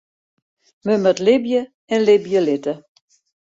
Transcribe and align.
Men 0.85 1.03
moat 1.03 1.21
libje 1.27 1.61
en 1.95 2.01
libje 2.09 2.39
litte. 2.51 2.79